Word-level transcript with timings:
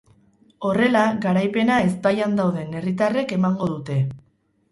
Horrela, 0.69 1.01
garaipena 1.25 1.75
ezbaian 1.89 2.33
dauden 2.41 2.73
herritarrek 2.79 3.35
emango 3.39 3.67
dute. 3.75 3.99